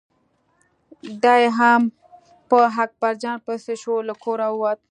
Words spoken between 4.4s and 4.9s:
ووت.